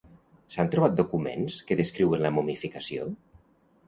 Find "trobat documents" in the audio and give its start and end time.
0.75-1.57